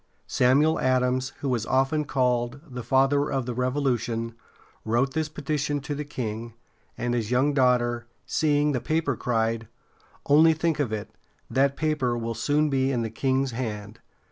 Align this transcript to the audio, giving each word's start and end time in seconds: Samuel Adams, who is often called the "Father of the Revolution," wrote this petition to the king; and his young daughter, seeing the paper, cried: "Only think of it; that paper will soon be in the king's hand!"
Samuel 0.25 0.79
Adams, 0.79 1.29
who 1.41 1.53
is 1.53 1.63
often 1.67 2.05
called 2.05 2.59
the 2.67 2.81
"Father 2.81 3.29
of 3.31 3.45
the 3.45 3.53
Revolution," 3.53 4.33
wrote 4.83 5.13
this 5.13 5.29
petition 5.29 5.79
to 5.81 5.93
the 5.93 6.03
king; 6.03 6.55
and 6.97 7.13
his 7.13 7.29
young 7.29 7.53
daughter, 7.53 8.07
seeing 8.25 8.71
the 8.71 8.81
paper, 8.81 9.15
cried: 9.15 9.67
"Only 10.25 10.53
think 10.55 10.79
of 10.79 10.91
it; 10.91 11.11
that 11.51 11.77
paper 11.77 12.17
will 12.17 12.33
soon 12.33 12.67
be 12.67 12.91
in 12.91 13.03
the 13.03 13.11
king's 13.11 13.51
hand!" 13.51 13.99